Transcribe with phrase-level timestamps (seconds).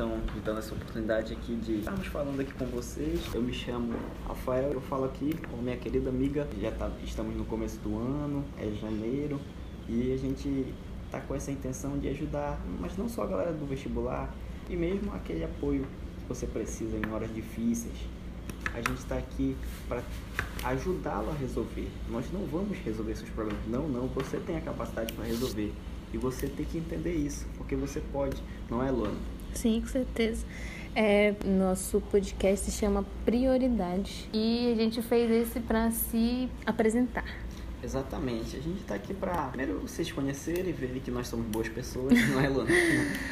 [0.00, 3.20] estão dando essa oportunidade aqui de estarmos falando aqui com vocês.
[3.34, 3.92] Eu me chamo
[4.26, 6.48] Rafael, eu falo aqui com minha querida amiga.
[6.58, 9.38] Já tá, estamos no começo do ano, é janeiro,
[9.86, 10.74] e a gente
[11.04, 14.32] está com essa intenção de ajudar, mas não só a galera do vestibular,
[14.70, 17.96] e mesmo aquele apoio que você precisa em horas difíceis.
[18.72, 19.54] A gente está aqui
[19.86, 20.02] para
[20.64, 21.88] ajudá-lo a resolver.
[22.08, 23.60] Nós não vamos resolver seus problemas.
[23.66, 24.06] Não, não.
[24.08, 25.72] Você tem a capacidade para resolver.
[26.12, 29.39] E você tem que entender isso, porque você pode, não é, Luana?
[29.54, 30.44] Sim, com certeza.
[30.94, 37.24] É, nosso podcast se chama Prioridade e a gente fez esse para se apresentar.
[37.82, 38.56] Exatamente.
[38.56, 42.12] A gente está aqui para primeiro vocês conhecerem e verem que nós somos boas pessoas,
[42.28, 42.70] não é, Luana?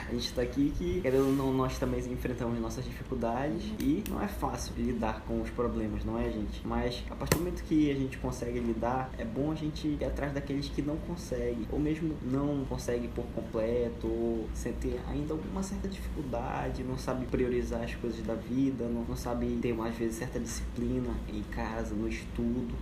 [0.08, 4.22] A gente está aqui que, querendo ou não, nós também enfrentamos nossas dificuldades e não
[4.22, 6.66] é fácil lidar com os problemas, não é, gente?
[6.66, 10.04] Mas a partir do momento que a gente consegue lidar, é bom a gente ir
[10.04, 15.62] atrás daqueles que não conseguem, ou mesmo não conseguem por completo, ou sentem ainda alguma
[15.62, 20.16] certa dificuldade, não sabe priorizar as coisas da vida, não, não sabe ter, às vezes,
[20.16, 22.74] certa disciplina em casa, no estudo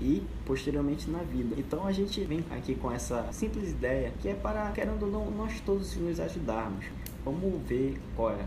[0.00, 1.54] e posteriormente na vida.
[1.58, 5.30] Então a gente vem aqui com essa simples ideia que é para, querendo ou não,
[5.30, 6.86] nós todos nos ajudarmos.
[7.24, 8.46] Vamos ver qual é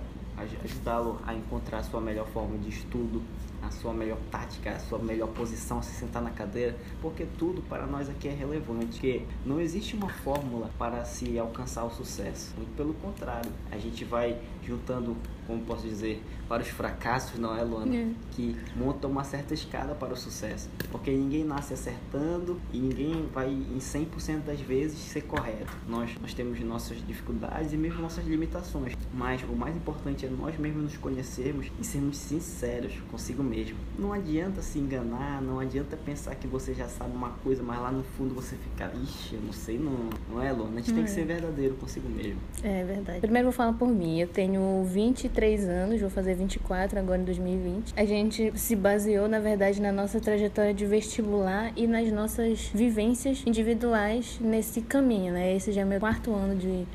[0.64, 3.22] ajudá-lo a encontrar a sua melhor forma de estudo,
[3.62, 7.88] a sua melhor tática, a sua melhor posição, se sentar na cadeira, porque tudo para
[7.88, 12.53] nós aqui é relevante, porque não existe uma fórmula para se alcançar o sucesso.
[12.56, 17.64] Muito pelo contrário, a gente vai juntando, como posso dizer, para os fracassos, não é,
[17.64, 17.95] Luana?
[17.95, 18.08] É.
[18.31, 20.70] Que monta uma certa escada para o sucesso.
[20.92, 25.72] Porque ninguém nasce acertando e ninguém vai em 100% das vezes ser correto.
[25.88, 28.94] Nós, nós temos nossas dificuldades e mesmo nossas limitações.
[29.14, 33.78] Mas o mais importante é nós mesmos nos conhecermos e sermos sinceros consigo mesmo.
[33.98, 37.92] Não adianta se enganar, não adianta pensar que você já sabe uma coisa, mas lá
[37.92, 40.09] no fundo você fica, ixi, eu não sei não.
[40.30, 40.73] Não é, Luana?
[40.73, 41.14] A gente tem que é.
[41.14, 42.40] ser verdadeiro consigo mesmo.
[42.63, 43.22] É verdade.
[43.22, 44.19] Primeiro vou falar por mim.
[44.19, 44.84] Eu tenho tenho
[45.38, 47.94] 23 anos, vou fazer 24 agora em 2020.
[47.96, 53.44] A gente se baseou, na verdade, na nossa trajetória de vestibular e nas nossas vivências
[53.46, 55.56] individuais nesse caminho, né?
[55.56, 56.86] Esse já é meu quarto ano de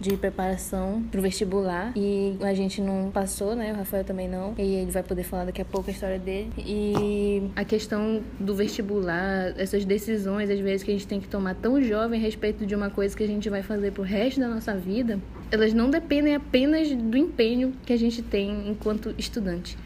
[0.00, 3.72] de preparação pro vestibular e a gente não passou, né?
[3.72, 4.52] O Rafael também não.
[4.58, 6.50] E ele vai poder falar daqui a pouco a história dele.
[6.58, 11.54] E a questão do vestibular, essas decisões às vezes que a gente tem que tomar
[11.54, 14.48] tão jovem a respeito de uma coisa que a gente vai fazer pro resto da
[14.48, 15.20] nossa vida,
[15.52, 19.76] elas não dependem apenas do empenho que a gente tem enquanto estudante.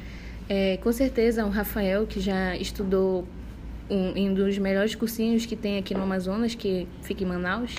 [0.48, 3.26] É, com certeza o Rafael, que já estudou
[3.90, 7.74] um, em um dos melhores cursinhos que tem aqui no Amazonas, que fica em Manaus,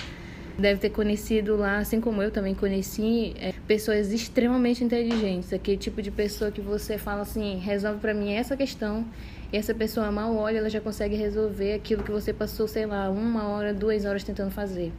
[0.59, 5.54] deve ter conhecido lá, assim como eu também conheci, é, pessoas extremamente inteligentes.
[5.54, 9.06] Aquele tipo de pessoa que você fala assim, resolve para mim essa questão,
[9.54, 13.09] e essa pessoa mal olha, ela já consegue resolver aquilo que você passou, sei lá,
[13.09, 14.92] uma hora, duas horas tentando fazer.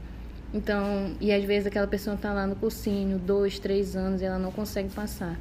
[0.53, 4.39] Então, e às vezes aquela pessoa está lá no cursinho, dois, três anos, e ela
[4.39, 5.39] não consegue passar.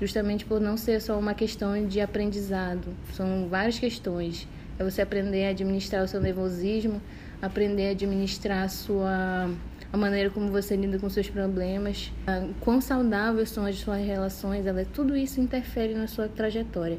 [0.00, 2.88] Justamente por não ser só uma questão de aprendizado.
[3.12, 4.48] São várias questões.
[4.78, 7.02] É você aprender a administrar o seu nervosismo,
[7.42, 9.50] aprender a administrar a sua
[9.92, 14.64] a maneira como você lida com seus problemas, a, quão saudáveis são as suas relações,
[14.64, 16.98] ela, tudo isso interfere na sua trajetória.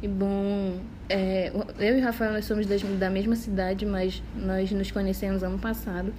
[0.00, 4.70] E bom, é, eu e o Rafael nós somos das, da mesma cidade, mas nós
[4.70, 6.12] nos conhecemos ano passado.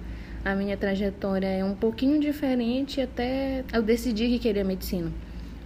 [0.44, 5.10] A minha trajetória é um pouquinho diferente até eu decidir que queria medicina.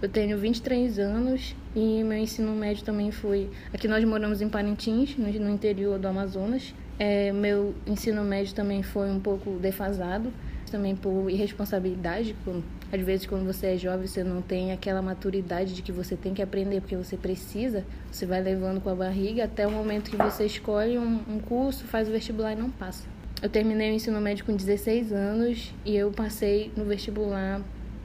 [0.01, 3.49] Eu tenho 23 anos e meu ensino médio também foi.
[3.73, 6.73] Aqui nós moramos em Parintins, no interior do Amazonas.
[6.97, 10.31] É, meu ensino médio também foi um pouco defasado,
[10.71, 12.33] também por irresponsabilidade.
[12.45, 16.15] Por, às vezes, quando você é jovem, você não tem aquela maturidade de que você
[16.15, 17.83] tem que aprender porque você precisa.
[18.09, 21.83] Você vai levando com a barriga até o momento que você escolhe um, um curso,
[21.83, 23.18] faz o vestibular e não passa.
[23.41, 27.61] Eu terminei o ensino médio com 16 anos e eu passei no vestibular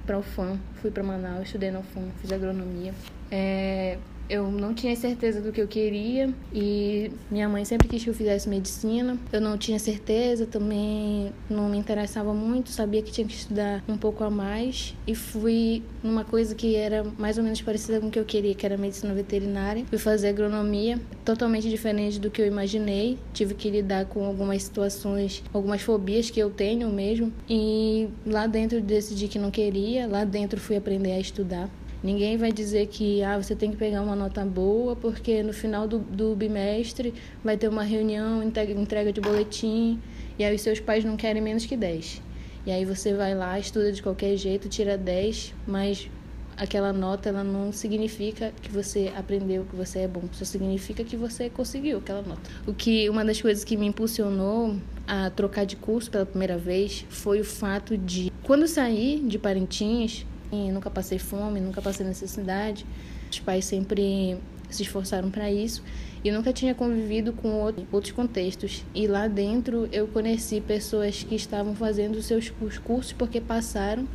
[0.06, 0.60] para o FAM.
[0.76, 2.94] Fui para Manaus, estudei no FAM, fiz agronomia.
[3.32, 3.98] É,
[4.28, 8.14] eu não tinha certeza do que eu queria e minha mãe sempre quis que eu
[8.14, 9.18] fizesse medicina.
[9.32, 13.96] Eu não tinha certeza, também não me interessava muito, sabia que tinha que estudar um
[13.96, 18.10] pouco a mais e fui numa coisa que era mais ou menos parecida com o
[18.10, 19.84] que eu queria, que era medicina veterinária.
[19.86, 23.18] Fui fazer agronomia, totalmente diferente do que eu imaginei.
[23.32, 28.80] Tive que lidar com algumas situações, algumas fobias que eu tenho mesmo e lá dentro
[28.80, 31.68] decidi que não queria, lá dentro fui aprender a estudar.
[32.04, 35.88] Ninguém vai dizer que ah, você tem que pegar uma nota boa, porque no final
[35.88, 39.98] do, do bimestre vai ter uma reunião, entrega de boletim,
[40.38, 42.20] e aí os seus pais não querem menos que 10.
[42.66, 46.10] E aí você vai lá, estuda de qualquer jeito, tira 10, mas
[46.58, 51.16] aquela nota ela não significa que você aprendeu que você é bom, só significa que
[51.16, 52.50] você conseguiu aquela nota.
[52.66, 54.76] O que uma das coisas que me impulsionou
[55.06, 60.26] a trocar de curso pela primeira vez foi o fato de quando saí de Parintins,
[60.70, 62.86] nunca passei fome, nunca passei necessidade.
[63.30, 64.38] Os pais sempre
[64.70, 65.82] se esforçaram para isso
[66.24, 67.50] e nunca tinha convivido com
[67.92, 68.84] outros contextos.
[68.94, 72.50] E lá dentro eu conheci pessoas que estavam fazendo seus
[72.82, 74.08] cursos porque passaram,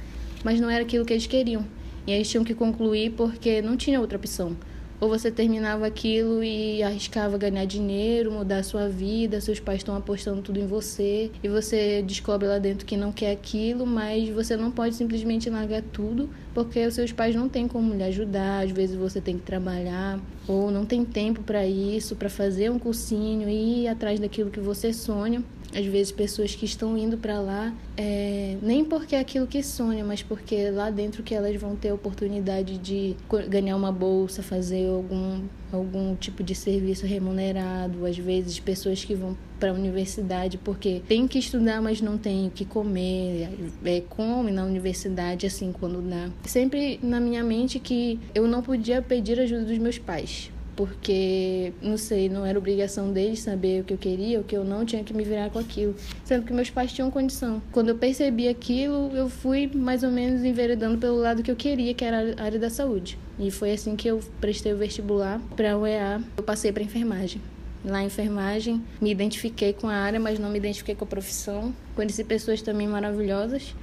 [0.43, 1.65] mas não era aquilo que eles queriam.
[2.07, 4.55] E eles tinham que concluir porque não tinha outra opção.
[5.01, 9.95] Ou você terminava aquilo e arriscava ganhar dinheiro, mudar a sua vida, seus pais estão
[9.95, 14.57] apostando tudo em você, e você descobre lá dentro que não quer aquilo, mas você
[14.57, 18.71] não pode simplesmente largar tudo, porque os seus pais não têm como lhe ajudar, às
[18.71, 23.47] vezes você tem que trabalhar, ou não tem tempo para isso, para fazer um cursinho
[23.47, 25.41] e ir atrás daquilo que você sonha
[25.73, 30.07] às vezes pessoas que estão indo para lá é, nem porque é aquilo que sonham,
[30.07, 33.15] mas porque lá dentro que elas vão ter a oportunidade de
[33.47, 39.37] ganhar uma bolsa, fazer algum algum tipo de serviço remunerado, às vezes pessoas que vão
[39.59, 43.49] para a universidade porque tem que estudar, mas não tem o que comer,
[43.85, 46.29] é, come na universidade assim quando dá.
[46.45, 51.97] Sempre na minha mente que eu não podia pedir ajuda dos meus pais, porque, não
[51.97, 55.03] sei, não era obrigação deles saber o que eu queria, o que eu não, tinha
[55.03, 55.93] que me virar com aquilo,
[56.23, 57.61] sendo que meus pais tinham condição.
[57.73, 61.93] Quando eu percebi aquilo, eu fui mais ou menos enveredando pelo lado que eu queria,
[61.93, 63.19] que era a área da saúde.
[63.37, 67.41] E foi assim que eu prestei o vestibular para a UEA, eu passei para enfermagem.
[67.83, 71.75] Lá em enfermagem, me identifiquei com a área, mas não me identifiquei com a profissão.
[71.93, 73.75] Conheci pessoas também maravilhosas.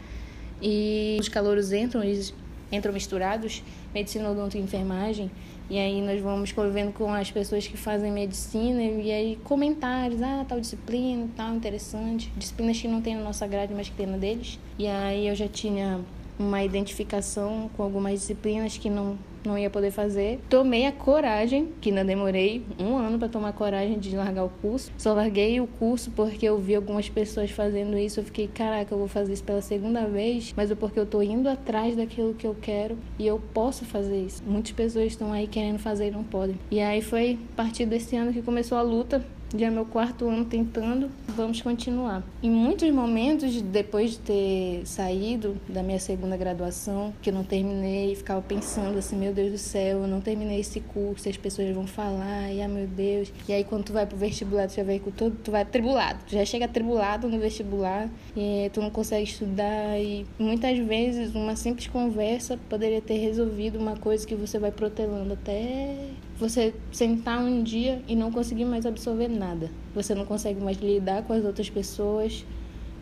[0.62, 2.32] E os calouros entram, eles
[2.72, 3.62] entram misturados,
[3.94, 5.30] medicina, odonto e enfermagem.
[5.68, 10.44] E aí nós vamos convivendo com as pessoas que fazem medicina e aí comentários, ah,
[10.48, 12.32] tal disciplina, tal, interessante.
[12.36, 14.60] Disciplinas que não tem na nossa grade, mas que tem na deles.
[14.78, 16.00] E aí eu já tinha
[16.38, 20.40] uma identificação com algumas disciplinas que não não ia poder fazer.
[20.50, 24.90] Tomei a coragem, que ainda demorei um ano para tomar coragem de largar o curso.
[24.98, 28.20] Só larguei o curso porque eu vi algumas pessoas fazendo isso.
[28.20, 31.22] Eu fiquei, caraca, eu vou fazer isso pela segunda vez, mas é porque eu tô
[31.22, 34.42] indo atrás daquilo que eu quero e eu posso fazer isso.
[34.44, 36.58] Muitas pessoas estão aí querendo fazer e não podem.
[36.70, 40.28] E aí foi a partir desse ano que começou a luta já é meu quarto
[40.28, 42.22] ano tentando, vamos continuar.
[42.42, 48.14] Em muitos momentos, depois de ter saído da minha segunda graduação, que eu não terminei,
[48.14, 51.86] ficava pensando assim, meu Deus do céu, eu não terminei esse curso, as pessoas vão
[51.86, 53.32] falar, e ah, meu Deus.
[53.48, 56.18] E aí quando tu vai pro vestibular, tu já vai com todo, tu vai tribulado,
[56.26, 61.54] tu já chega atribulado no vestibular, e tu não consegue estudar, e muitas vezes uma
[61.54, 65.96] simples conversa poderia ter resolvido uma coisa que você vai protelando até
[66.38, 69.70] você sentar um dia e não conseguir mais absorver nada.
[69.94, 72.44] Você não consegue mais lidar com as outras pessoas,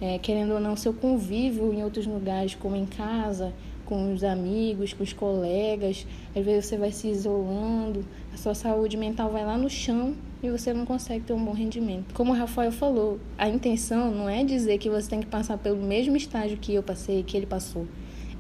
[0.01, 3.53] é, querendo ou não, seu convívio em outros lugares, como em casa,
[3.85, 6.07] com os amigos, com os colegas.
[6.35, 10.51] Às vezes você vai se isolando, a sua saúde mental vai lá no chão e
[10.51, 12.15] você não consegue ter um bom rendimento.
[12.15, 15.83] Como o Rafael falou, a intenção não é dizer que você tem que passar pelo
[15.83, 17.87] mesmo estágio que eu passei, que ele passou.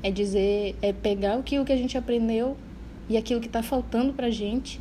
[0.03, 2.57] É dizer, é pegar aquilo que a gente aprendeu
[3.09, 4.81] e aquilo que está faltando para gente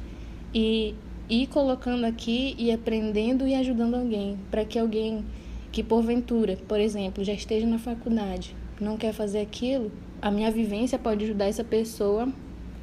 [0.53, 0.93] e
[1.29, 5.25] ir colocando aqui e aprendendo e ajudando alguém, para que alguém
[5.71, 9.91] que porventura, por exemplo, já esteja na faculdade, não quer fazer aquilo,
[10.21, 12.31] a minha vivência pode ajudar essa pessoa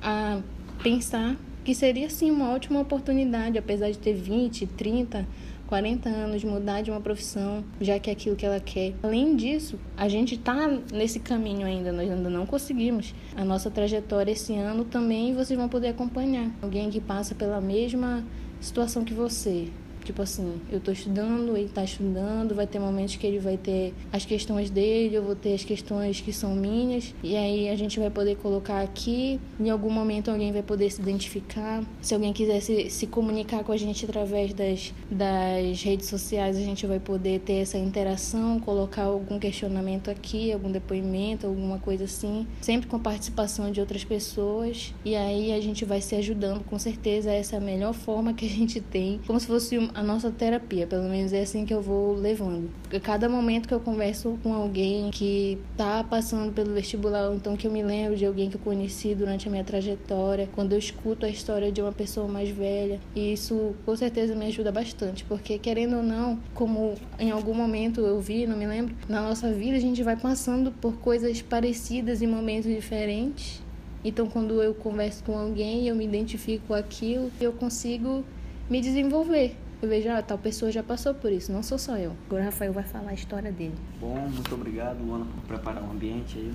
[0.03, 0.41] a
[0.83, 5.27] pensar que seria sim uma ótima oportunidade, apesar de ter 20, 30,
[5.71, 8.93] 40 anos, mudar de uma profissão, já que é aquilo que ela quer.
[9.05, 13.15] Além disso, a gente está nesse caminho ainda, nós ainda não conseguimos.
[13.37, 16.51] A nossa trajetória esse ano também vocês vão poder acompanhar.
[16.61, 18.25] Alguém que passa pela mesma
[18.61, 19.69] situação que você,
[20.05, 23.95] Tipo assim, eu tô estudando, ele tá estudando, vai ter momentos que ele vai ter
[24.13, 27.99] as questões dele, eu vou ter as questões que são minhas, e aí a gente
[28.01, 31.85] vai poder colocar aqui, em algum momento alguém vai poder se identificar.
[32.01, 36.61] Se alguém quiser se, se comunicar com a gente através das, das redes sociais, a
[36.61, 42.47] gente vai poder ter essa interação, colocar algum questionamento aqui, algum depoimento, alguma coisa assim,
[42.61, 46.79] sempre com a participação de outras pessoas, e aí a gente vai se ajudando, com
[46.79, 50.31] certeza essa é a melhor forma que a gente tem, como se fosse a nossa
[50.31, 52.71] terapia, pelo menos é assim que eu vou levando.
[53.03, 57.67] Cada momento que eu converso com alguém que tá passando pelo vestibular, ou então que
[57.67, 61.27] eu me lembro de alguém que eu conheci durante a minha trajetória, quando eu escuto
[61.27, 65.59] a história de uma pessoa mais velha, e isso com certeza me ajuda bastante, porque
[65.59, 69.77] querendo ou não, como em algum momento eu vi, não me lembro, na nossa vida
[69.77, 73.63] a gente vai passando por coisas parecidas em momentos diferentes.
[74.03, 78.25] Então, quando eu converso com alguém, eu me identifico com aquilo, eu consigo
[78.71, 82.15] me desenvolver eu vejo, ah, tal pessoa já passou por isso, não sou só eu.
[82.27, 83.75] Agora o Rafael vai falar a história dele.
[83.99, 86.53] Bom, muito obrigado, Luana, por preparar o ambiente aí.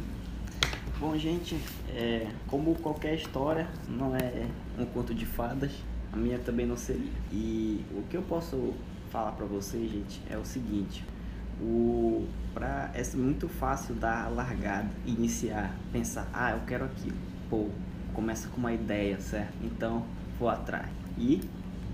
[1.00, 5.72] Bom, gente, é, como qualquer história, não é um conto de fadas,
[6.13, 7.12] a minha também não seria.
[7.32, 8.74] E o que eu posso
[9.10, 11.03] falar para vocês, gente, é o seguinte:
[11.60, 17.17] O pra, é muito fácil dar largada, iniciar, pensar, ah, eu quero aquilo.
[17.50, 17.70] Pô,
[18.13, 19.53] começa com uma ideia, certo?
[19.63, 20.05] Então,
[20.39, 20.88] vou atrás.
[21.17, 21.41] E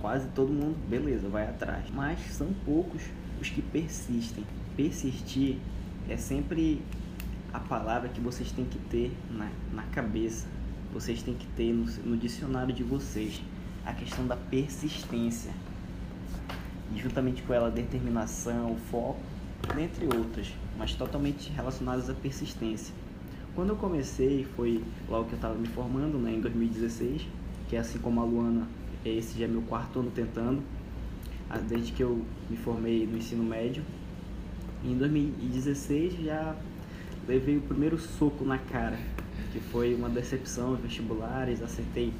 [0.01, 1.85] quase todo mundo, beleza, vai atrás.
[1.93, 3.03] Mas são poucos
[3.39, 4.43] os que persistem.
[4.75, 5.57] Persistir
[6.09, 6.81] é sempre
[7.53, 10.47] a palavra que vocês têm que ter na, na cabeça.
[10.93, 13.41] Vocês têm que ter no, no dicionário de vocês
[13.85, 15.51] a questão da persistência.
[16.93, 19.21] E juntamente com ela, a determinação, o foco,
[19.75, 22.93] dentre outras, mas totalmente relacionadas à persistência.
[23.55, 27.27] Quando eu comecei, foi logo que eu estava me formando, né, em 2016,
[27.69, 28.67] que é assim como a Luana,
[29.05, 30.61] esse já é meu quarto ano tentando,
[31.67, 33.83] desde que eu me formei no ensino médio.
[34.83, 36.55] Em 2016 já
[37.27, 38.97] levei o primeiro soco na cara,
[39.51, 42.13] que foi uma decepção vestibulares, acertei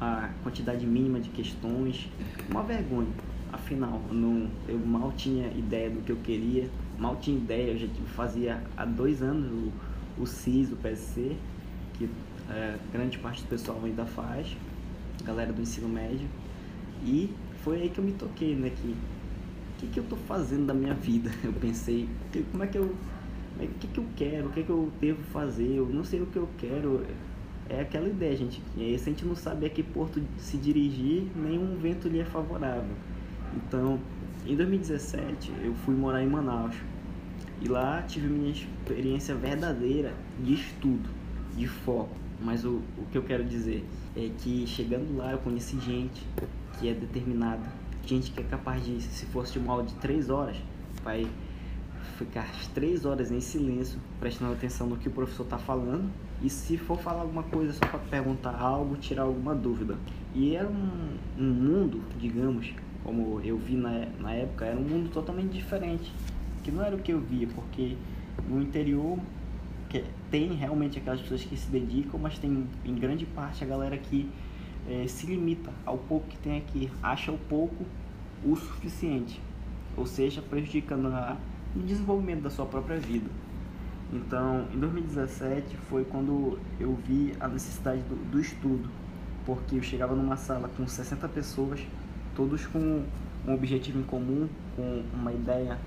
[0.00, 2.08] a quantidade mínima de questões,
[2.50, 3.08] uma vergonha.
[3.52, 7.86] Afinal, não, eu mal tinha ideia do que eu queria, mal tinha ideia, eu já
[8.16, 11.36] fazia há dois anos o, o CIS, o PSC,
[11.94, 12.08] que
[12.50, 14.56] é, grande parte do pessoal ainda faz,
[15.24, 16.28] galera do ensino médio,
[17.04, 17.30] e
[17.62, 20.74] foi aí que eu me toquei, né, que o que, que eu tô fazendo da
[20.74, 21.30] minha vida?
[21.42, 22.08] Eu pensei,
[22.52, 22.94] como é que eu
[23.62, 26.26] o que, que eu quero, o que, que eu devo fazer, eu não sei o
[26.26, 27.04] que eu quero.
[27.68, 28.60] É aquela ideia, gente.
[28.76, 32.24] E se a gente não sabe a que porto se dirigir, nenhum vento lhe é
[32.24, 32.94] favorável.
[33.56, 33.98] Então,
[34.46, 36.74] em 2017, eu fui morar em Manaus.
[37.62, 40.12] E lá tive minha experiência verdadeira
[40.42, 41.08] de estudo,
[41.56, 42.23] de foco.
[42.44, 43.82] Mas o, o que eu quero dizer
[44.14, 46.22] é que chegando lá eu conheci gente
[46.78, 47.62] que é determinada,
[48.04, 50.56] gente que é capaz de, se fosse uma aula de três horas,
[51.02, 51.26] vai
[52.18, 56.10] ficar três horas em silêncio, prestando atenção no que o professor está falando.
[56.42, 59.96] E se for falar alguma coisa só para perguntar algo, tirar alguma dúvida.
[60.34, 65.08] E era um, um mundo, digamos, como eu vi na, na época, era um mundo
[65.10, 66.12] totalmente diferente.
[66.62, 67.96] Que não era o que eu via, porque
[68.46, 69.18] no interior
[69.94, 73.96] que tem realmente aquelas pessoas que se dedicam, mas tem em grande parte a galera
[73.96, 74.28] que
[74.88, 77.84] é, se limita ao pouco que tem aqui, acha o pouco
[78.44, 79.40] o suficiente,
[79.96, 81.36] ou seja, prejudicando a
[81.74, 83.28] no desenvolvimento da sua própria vida.
[84.12, 88.88] Então, em 2017 foi quando eu vi a necessidade do, do estudo,
[89.44, 91.80] porque eu chegava numa sala com 60 pessoas,
[92.34, 93.04] todos com
[93.46, 95.78] um objetivo em comum, com uma ideia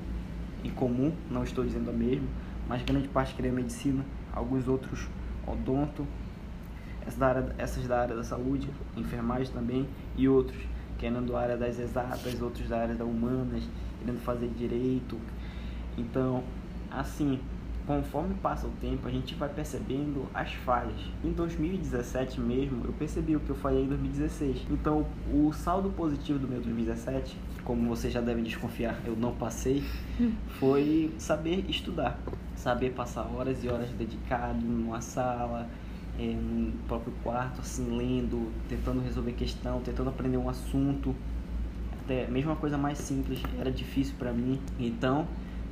[0.64, 2.28] em comum, não estou dizendo a mesma,
[2.68, 5.08] mas grande parte queria medicina, alguns outros
[5.46, 6.06] odonto,
[7.02, 10.62] essas da área, essas da área da saúde, enfermagem também, e outros
[10.98, 13.64] querendo a área das exatas, outros da área da humanas,
[14.00, 15.18] querendo fazer direito,
[15.98, 16.44] então,
[16.92, 17.40] assim,
[17.88, 21.00] conforme passa o tempo, a gente vai percebendo as falhas.
[21.24, 24.68] Em 2017 mesmo, eu percebi o que eu falhei em 2016.
[24.70, 29.84] Então, o saldo positivo do meu 2017, como vocês já devem desconfiar, eu não passei,
[30.60, 32.20] foi saber estudar.
[32.58, 35.70] Saber passar horas e horas dedicado numa sala,
[36.20, 41.16] é, no próprio quarto, assim, lendo, tentando resolver questão, tentando aprender um assunto.
[42.04, 44.60] Até mesmo uma coisa mais simples era difícil para mim.
[44.80, 45.28] Então,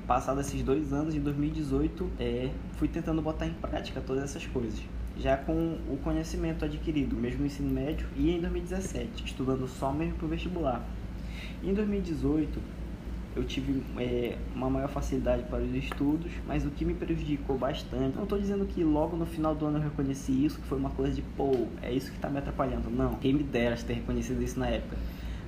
[0.06, 4.80] passados esses dois anos, em 2018, é, fui tentando botar em prática todas essas coisas.
[5.18, 10.16] Já com o conhecimento adquirido, mesmo no ensino médio, e em 2017, estudando só mesmo
[10.16, 10.86] para o vestibular.
[11.64, 12.60] Em 2018,
[13.36, 18.16] eu tive é, uma maior facilidade para os estudos, mas o que me prejudicou bastante.
[18.16, 20.92] Não estou dizendo que logo no final do ano eu reconheci isso, que foi uma
[20.92, 22.90] coisa de pô, é isso que está me atrapalhando.
[22.90, 24.96] Não, quem me dera ter reconhecido isso na época.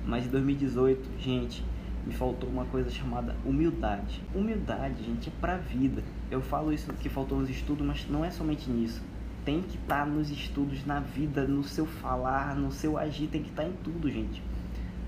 [0.04, 1.64] Mas em 2018, gente,
[2.06, 4.22] me faltou uma coisa chamada humildade.
[4.34, 6.02] Humildade, gente, é pra vida.
[6.30, 9.02] Eu falo isso que faltou nos estudos, mas não é somente nisso.
[9.44, 13.42] Tem que estar tá nos estudos, na vida, no seu falar, no seu agir, tem
[13.42, 14.42] que estar tá em tudo, gente.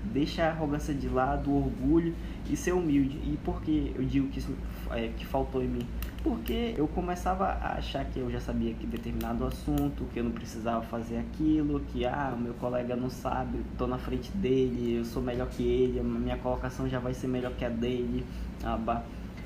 [0.03, 2.13] Deixa a arrogância de lado, o orgulho
[2.49, 3.17] e ser humilde.
[3.17, 4.55] E por que eu digo que isso
[4.91, 5.87] é, que faltou em mim?
[6.23, 10.31] Porque eu começava a achar que eu já sabia que determinado assunto, que eu não
[10.31, 15.21] precisava fazer aquilo, que ah, meu colega não sabe, estou na frente dele, eu sou
[15.21, 18.23] melhor que ele, minha colocação já vai ser melhor que a dele.
[18.63, 19.03] Ah, bah.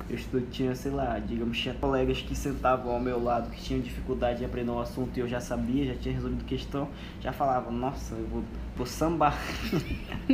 [0.08, 4.38] Eu tinha, sei lá, digamos, tinha colegas que sentavam ao meu lado, que tinham dificuldade
[4.38, 6.88] de aprender um assunto e eu já sabia, já tinha resolvido questão,
[7.20, 8.44] já falavam, nossa, eu vou,
[8.76, 9.36] vou sambar.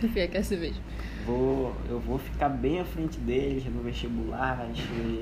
[0.00, 0.82] Fica que é assim mesmo
[1.26, 4.66] vou, eu vou ficar bem à frente deles no vestibular,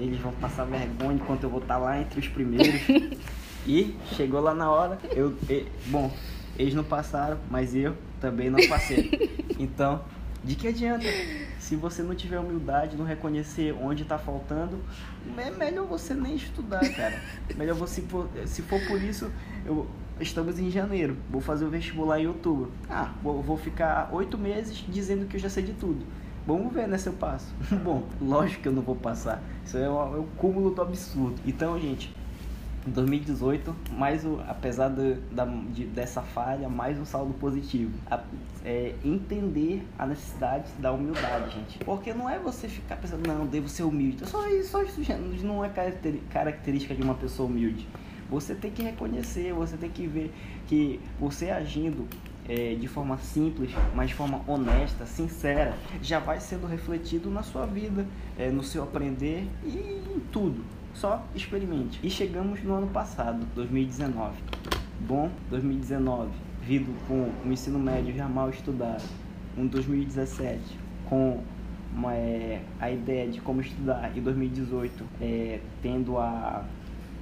[0.01, 2.81] eles vão passar vergonha enquanto eu vou estar lá entre os primeiros.
[3.67, 6.15] e chegou lá na hora, eu, e, bom,
[6.59, 9.35] eles não passaram, mas eu também não passei.
[9.57, 10.05] Então,
[10.43, 11.07] de que adianta?
[11.65, 14.79] Se você não tiver humildade, não reconhecer onde está faltando,
[15.39, 17.19] é melhor você nem estudar, cara.
[17.57, 18.05] Melhor você,
[18.45, 19.33] se for por isso,
[19.65, 19.87] eu,
[20.21, 22.71] estamos em janeiro, vou fazer o vestibular em outubro.
[22.87, 26.05] Ah, vou, vou ficar oito meses dizendo que eu já sei de tudo.
[26.47, 27.51] vamos ver, né, se eu passo.
[27.83, 29.43] Bom, lógico que eu não vou passar.
[29.65, 31.41] Isso é o, é o cúmulo do absurdo.
[31.47, 32.15] Então, gente,
[32.87, 37.93] 2018, mais o, apesar de, da, de, dessa falha, mais um saldo positivo.
[38.11, 38.23] A,
[38.65, 41.79] é, entender a necessidade da humildade, gente.
[41.79, 44.27] Porque não é você ficar pensando, não, devo ser humilde.
[44.27, 45.01] Só isso, só isso
[45.45, 45.71] não é
[46.31, 47.87] característica de uma pessoa humilde.
[48.31, 50.35] Você tem que reconhecer, você tem que ver
[50.67, 52.09] que você agindo
[52.49, 57.67] é, de forma simples, mas de forma honesta, sincera, já vai sendo refletido na sua
[57.67, 58.07] vida,
[58.39, 60.65] é, no seu aprender e em tudo.
[60.95, 61.99] Só experimente.
[62.03, 64.37] E chegamos no ano passado, 2019.
[65.01, 66.31] Bom, 2019,
[66.63, 69.03] vindo com o ensino médio já mal estudado.
[69.57, 70.61] Um 2017
[71.09, 71.43] com
[71.95, 76.65] uma, é, a ideia de como estudar e 2018 é, tendo a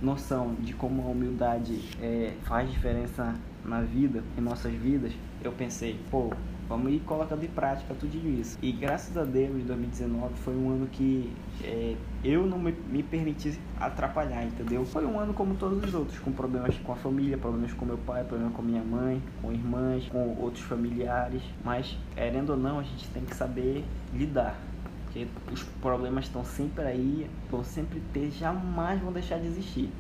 [0.01, 5.13] noção de como a humildade é, faz diferença na vida, em nossas vidas,
[5.43, 6.31] eu pensei, pô,
[6.73, 8.59] vamos ir colocando em prática tudo isso.
[8.63, 11.31] E graças a Deus, 2019 foi um ano que
[11.63, 14.83] é, eu não me, me permiti atrapalhar, entendeu?
[14.87, 17.99] Foi um ano como todos os outros, com problemas com a família, problemas com meu
[17.99, 21.43] pai, problemas com minha mãe, com irmãs, com outros familiares.
[21.63, 24.59] Mas, querendo ou não, a gente tem que saber lidar.
[25.05, 29.91] Porque os problemas estão sempre aí, vão sempre ter, jamais vão deixar de existir.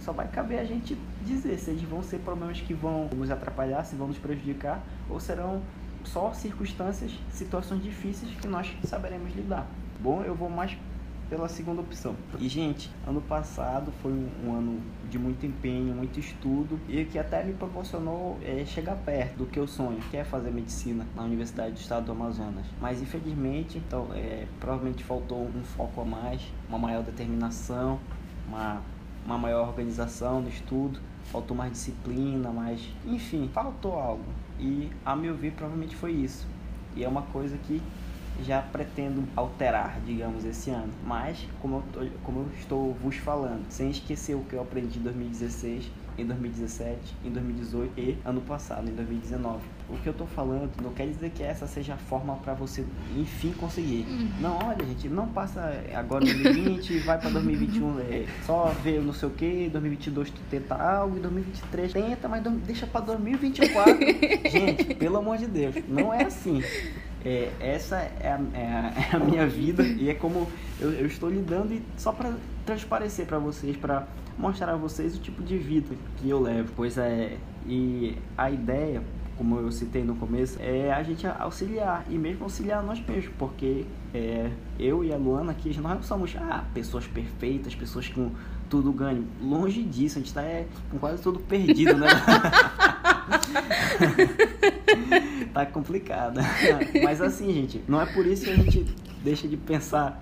[0.00, 3.84] Só vai caber a gente dizer se eles vão ser problemas que vão nos atrapalhar,
[3.84, 5.60] se vão nos prejudicar, ou serão
[6.04, 9.66] só circunstâncias, situações difíceis que nós saberemos lidar.
[10.00, 10.76] Bom, eu vou mais
[11.28, 12.14] pela segunda opção.
[12.38, 17.42] E, gente, ano passado foi um, ano de muito empenho, muito estudo e que até
[17.42, 21.72] me proporcionou é, chegar perto do que eu sonho, que é fazer medicina na Universidade
[21.72, 22.66] do Estado do Amazonas.
[22.78, 27.98] Mas, infelizmente, então, é, provavelmente faltou um foco a mais, uma maior determinação,
[28.46, 28.82] uma
[29.24, 31.00] uma maior organização no estudo,
[31.30, 32.80] faltou mais disciplina, mais.
[33.06, 34.24] Enfim, faltou algo.
[34.58, 36.46] E a meu ver, provavelmente foi isso.
[36.94, 37.80] E é uma coisa que
[38.44, 40.92] já pretendo alterar, digamos, esse ano.
[41.04, 44.98] Mas, como eu, tô, como eu estou vos falando, sem esquecer o que eu aprendi
[44.98, 49.60] em 2016, em 2017, em 2018 e ano passado, em 2019.
[49.88, 52.84] O que eu tô falando não quer dizer que essa seja a forma para você,
[53.16, 54.06] enfim, conseguir.
[54.08, 54.30] Uhum.
[54.40, 55.60] Não, olha, gente, não passa
[55.94, 60.40] agora 2020 e vai para 2021, é, só ver não sei o que, 2022 tu
[60.50, 63.98] tenta algo, e 2023 tenta, mas deixa para 2024.
[64.50, 66.62] gente, pelo amor de Deus, não é assim.
[67.24, 70.48] É, essa é a, é, a, é a, minha vida e é como
[70.80, 72.32] eu, eu estou lidando e só para
[72.66, 76.72] transparecer para vocês, para mostrar a vocês o tipo de vida que eu levo.
[76.74, 79.02] Pois é, e a ideia,
[79.36, 83.84] como eu citei no começo, é a gente auxiliar e mesmo auxiliar nós mesmos, porque
[84.14, 88.30] é, eu e a Luana aqui, nós não somos ah, pessoas perfeitas, pessoas com
[88.68, 89.26] tudo ganho.
[89.40, 92.08] Longe disso, a gente está é, com quase tudo perdido, né?
[95.52, 96.40] tá complicado.
[97.02, 98.86] Mas assim, gente, não é por isso que a gente
[99.22, 100.20] deixa de pensar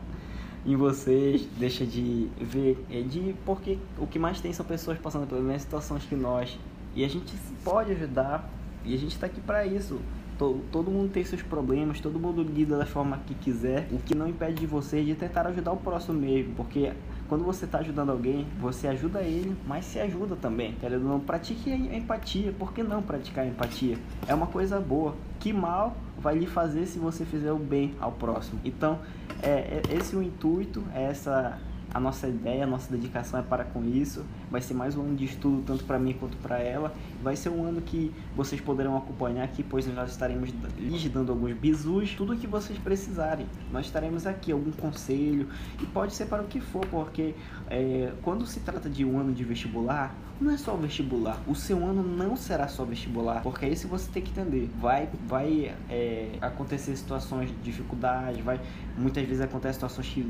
[0.64, 5.26] em vocês, deixa de ver, é de porque o que mais tem são pessoas passando
[5.26, 6.58] pelas mesmas situações que nós
[6.94, 7.32] e a gente
[7.64, 8.48] pode ajudar
[8.84, 10.00] e a gente está aqui para isso.
[10.38, 14.14] Todo, todo mundo tem seus problemas, todo mundo lida da forma que quiser, o que
[14.14, 16.92] não impede de vocês de tentar ajudar o próximo mesmo, porque
[17.30, 20.72] quando você está ajudando alguém, você ajuda ele, mas se ajuda também.
[20.80, 22.52] Querendo não, pratique a empatia.
[22.58, 23.96] Por que não praticar a empatia?
[24.26, 25.14] É uma coisa boa.
[25.38, 28.58] Que mal vai lhe fazer se você fizer o bem ao próximo?
[28.64, 28.98] Então,
[29.42, 31.58] é, é esse é o intuito, é essa
[31.92, 34.24] a nossa ideia, a nossa dedicação é para com isso.
[34.50, 36.92] Vai ser mais um ano de estudo, tanto para mim quanto para ela.
[37.22, 41.52] Vai ser um ano que vocês poderão acompanhar aqui, pois nós estaremos lhes dando alguns
[41.52, 43.46] bisus, tudo o que vocês precisarem.
[43.70, 45.48] Nós estaremos aqui, algum conselho,
[45.80, 47.34] e pode ser para o que for, porque
[47.68, 51.38] é, quando se trata de um ano de vestibular, não é só vestibular.
[51.46, 54.70] O seu ano não será só vestibular, porque é isso você tem que entender.
[54.80, 58.58] Vai, vai é, acontecer situações de dificuldade, vai
[58.96, 60.22] muitas vezes acontecem situações que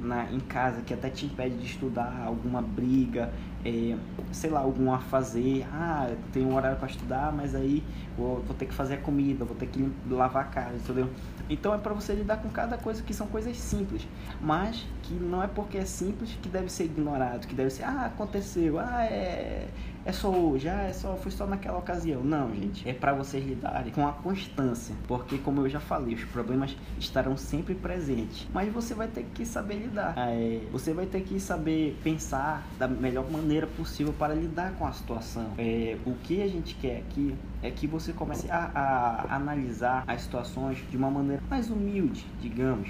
[0.00, 3.32] na, em casa que até te impede de estudar, alguma briga,
[3.64, 3.96] é,
[4.32, 5.66] sei lá, algum a fazer.
[5.72, 7.82] Ah, tem um horário para estudar, mas aí
[8.16, 11.08] vou, vou ter que fazer a comida, vou ter que lavar a casa, entendeu?
[11.50, 14.06] Então é para você lidar com cada coisa que são coisas simples,
[14.40, 18.06] mas que não é porque é simples que deve ser ignorado, que deve ser, ah,
[18.06, 19.68] aconteceu, ah, é,
[20.08, 22.24] é só hoje, ah, é só, foi só naquela ocasião.
[22.24, 26.24] Não, gente, é para vocês lidarem com a constância, porque como eu já falei, os
[26.24, 30.14] problemas estarão sempre presentes, mas você vai ter que saber lidar.
[30.16, 34.92] É, você vai ter que saber pensar da melhor maneira possível para lidar com a
[34.92, 35.52] situação.
[35.58, 40.22] É, o que a gente quer aqui é que você comece a, a analisar as
[40.22, 42.88] situações de uma maneira mais humilde, digamos,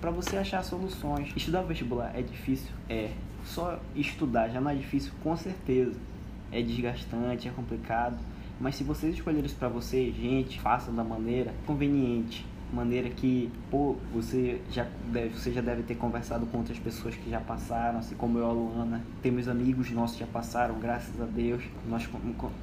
[0.00, 1.32] para você achar soluções.
[1.34, 2.70] Estudar vestibular é difícil?
[2.88, 3.10] É.
[3.44, 5.98] Só estudar já não é difícil, com certeza.
[6.52, 8.18] É desgastante, é complicado.
[8.60, 12.46] Mas se vocês escolherem isso para você, gente, façam da maneira conveniente.
[12.72, 17.28] maneira que, pô, você já deve, você já deve ter conversado com outras pessoas que
[17.28, 19.02] já passaram, assim como eu, a Luana.
[19.20, 21.62] Temos amigos nossos que já passaram, graças a Deus.
[21.88, 22.08] Nós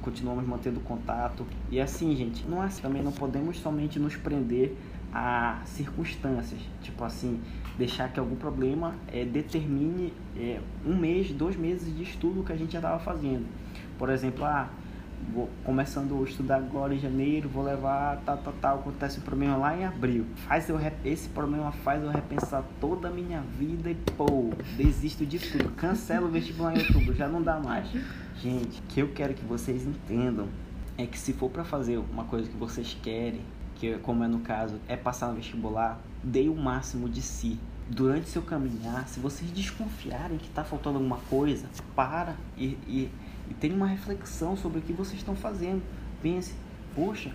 [0.02, 1.46] continuamos mantendo contato.
[1.70, 4.74] E assim, gente, não é assim, também não podemos somente nos prender
[5.12, 6.60] a circunstâncias.
[6.82, 7.40] Tipo assim,
[7.76, 12.56] deixar que algum problema é, determine é, um mês, dois meses de estudo que a
[12.56, 13.46] gente já estava fazendo.
[14.00, 14.66] Por exemplo, ah,
[15.30, 19.58] vou começando a estudar agora em janeiro, vou levar tal, tal, tal, acontece um problema
[19.58, 20.24] lá em abril.
[20.48, 25.38] Faz eu, esse problema faz eu repensar toda a minha vida e pô, desisto de
[25.38, 27.90] tudo, cancelo o vestibular em outubro, já não dá mais.
[28.36, 30.48] Gente, o que eu quero que vocês entendam
[30.96, 33.42] é que se for para fazer uma coisa que vocês querem,
[33.74, 38.30] que como é no caso, é passar no vestibular, dê o máximo de si durante
[38.30, 43.10] seu caminhar, se vocês desconfiarem que está faltando alguma coisa, para e, e,
[43.50, 45.82] e tenha uma reflexão sobre o que vocês estão fazendo.
[46.22, 46.54] Pense,
[46.94, 47.32] poxa,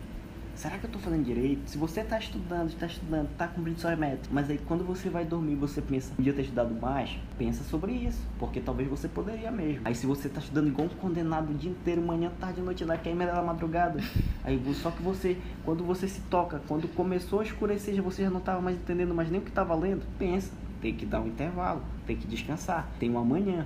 [0.55, 1.69] será que eu estou fazendo direito?
[1.69, 5.25] Se você está estudando, está estudando, está cumprindo suas metas, mas aí quando você vai
[5.25, 9.81] dormir você pensa, podia ter estudado mais, pensa sobre isso, porque talvez você poderia mesmo.
[9.83, 12.97] Aí se você está estudando igual um condenado o dia inteiro, manhã, tarde, noite, na
[12.97, 13.99] queima da madrugada,
[14.43, 18.39] aí só que você, quando você se toca, quando começou a escurecer, você já não
[18.39, 20.51] estava mais entendendo mais nem o que estava lendo, pensa
[20.85, 23.65] tem que dar um intervalo, tem que descansar, tem um amanhã.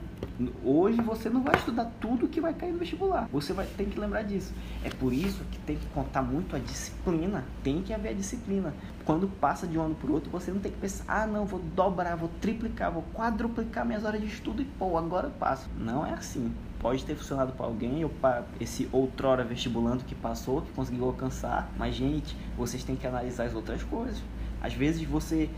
[0.63, 3.27] Hoje você não vai estudar tudo que vai cair no vestibular.
[3.31, 4.53] Você vai ter que lembrar disso.
[4.83, 7.43] É por isso que tem que contar muito a disciplina.
[7.63, 8.73] Tem que haver a disciplina.
[9.05, 11.59] Quando passa de um ano para outro, você não tem que pensar, ah, não, vou
[11.59, 15.69] dobrar, vou triplicar, vou quadruplicar minhas horas de estudo e pô, agora eu passo.
[15.77, 20.61] Não é assim pode ter funcionado para alguém ou para esse outrora vestibulando que passou,
[20.61, 24.21] que conseguiu alcançar, mas gente, vocês têm que analisar as outras coisas.
[24.61, 25.49] Às vezes você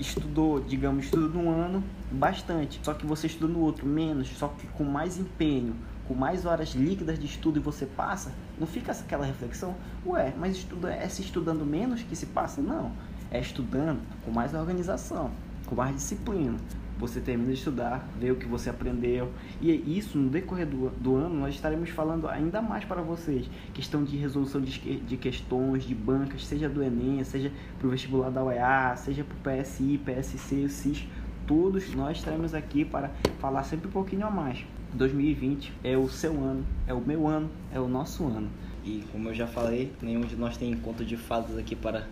[0.00, 4.66] estudou, digamos, estudo num ano bastante, só que você estuda no outro menos, só que
[4.68, 5.76] com mais empenho,
[6.08, 10.56] com mais horas líquidas de estudo e você passa, não fica aquela reflexão, ué, mas
[10.56, 12.60] estuda, é se estudando menos que se passa?
[12.60, 12.92] Não,
[13.30, 15.30] é estudando com mais organização,
[15.66, 16.56] com mais disciplina,
[17.00, 19.30] você termina de estudar, vê o que você aprendeu.
[19.60, 23.46] E isso, no decorrer do, do ano, nós estaremos falando ainda mais para vocês.
[23.72, 28.30] Questão de resolução de, de questões, de bancas, seja do Enem, seja para o vestibular
[28.30, 31.08] da UEA, seja para o PSI, PSC, CIS.
[31.46, 33.10] Todos nós estaremos aqui para
[33.40, 34.64] falar sempre um pouquinho a mais.
[34.92, 38.48] 2020 é o seu ano, é o meu ano, é o nosso ano.
[38.84, 42.06] E como eu já falei, nenhum de nós tem conto de fadas aqui para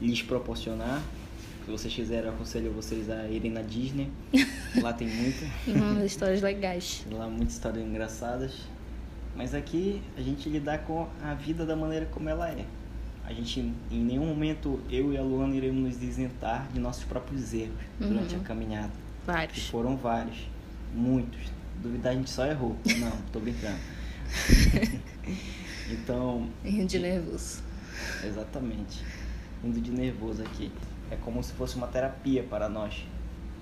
[0.00, 1.00] lhes proporcionar.
[1.72, 4.10] Se vocês quiserem, eu aconselho vocês a irem na Disney.
[4.82, 5.46] Lá tem muita.
[5.66, 7.06] Hum, histórias legais.
[7.10, 8.52] Lá muitas histórias engraçadas.
[9.34, 12.66] Mas aqui a gente lidar com a vida da maneira como ela é.
[13.24, 17.54] A gente, em nenhum momento, eu e a Luana iremos nos isentar de nossos próprios
[17.54, 18.08] erros uhum.
[18.08, 18.92] durante a caminhada.
[19.24, 19.56] Vários.
[19.56, 20.46] E foram vários.
[20.94, 21.40] Muitos.
[21.82, 22.76] Duvidar, a gente só errou.
[22.98, 23.78] Não, tô brincando.
[25.90, 26.50] então.
[26.62, 27.62] Rindo de nervoso.
[28.22, 29.02] Exatamente.
[29.64, 30.70] Rindo de nervoso aqui
[31.12, 33.04] é como se fosse uma terapia para nós.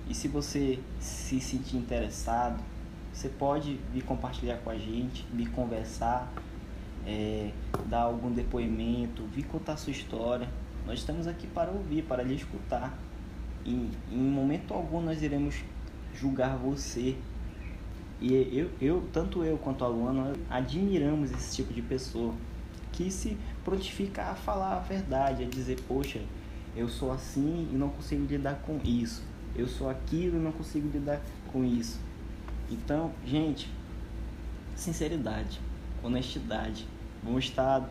[0.07, 2.63] E se você se sentir interessado,
[3.13, 6.31] você pode vir compartilhar com a gente, vir conversar,
[7.05, 7.51] é,
[7.87, 10.47] dar algum depoimento, vir contar sua história.
[10.87, 12.97] Nós estamos aqui para ouvir, para lhe escutar.
[13.65, 15.55] E em momento algum nós iremos
[16.15, 17.17] julgar você.
[18.21, 22.33] E eu, eu tanto eu quanto a Luana, admiramos esse tipo de pessoa
[22.93, 26.21] que se prontifica a falar a verdade, a dizer, poxa,
[26.75, 29.23] eu sou assim e não consigo lidar com isso.
[29.55, 31.99] Eu sou aquilo e não consigo lidar com isso.
[32.69, 33.69] Então, gente,
[34.75, 35.59] sinceridade,
[36.01, 36.87] honestidade.
[37.23, 37.87] Vamos estar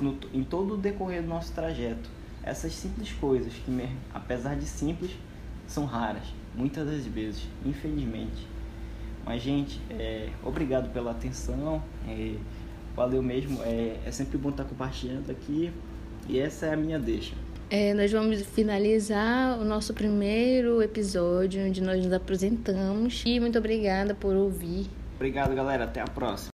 [0.00, 2.08] no, em todo o decorrer do nosso trajeto.
[2.42, 5.12] Essas simples coisas que, apesar de simples,
[5.66, 8.46] são raras, muitas das vezes, infelizmente.
[9.24, 11.82] Mas, gente, é, obrigado pela atenção.
[12.06, 12.36] É,
[12.94, 13.62] valeu mesmo.
[13.62, 15.72] É, é sempre bom estar compartilhando aqui.
[16.28, 17.34] E essa é a minha deixa.
[17.74, 23.22] É, nós vamos finalizar o nosso primeiro episódio, onde nós nos apresentamos.
[23.24, 24.90] E muito obrigada por ouvir.
[25.16, 25.84] Obrigado, galera.
[25.84, 26.51] Até a próxima.